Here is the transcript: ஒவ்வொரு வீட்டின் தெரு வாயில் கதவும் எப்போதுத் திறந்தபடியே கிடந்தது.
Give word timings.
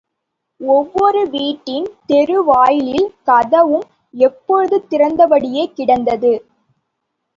ஒவ்வொரு 0.61 1.29
வீட்டின் 1.29 1.85
தெரு 2.05 2.37
வாயில் 2.43 3.05
கதவும் 3.27 3.85
எப்போதுத் 4.21 4.89
திறந்தபடியே 4.89 5.65
கிடந்தது. 5.73 6.33